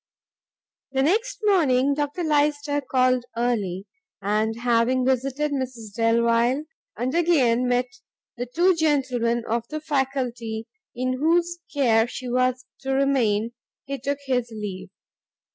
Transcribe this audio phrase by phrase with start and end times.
[0.93, 3.85] The next morning Dr Lyster called early,
[4.19, 6.63] and having visited Mrs Delvile,
[6.97, 7.85] and again met
[8.35, 13.51] the two gentlemen of the faculty in whose care she was to remain,
[13.85, 14.89] he took his leave.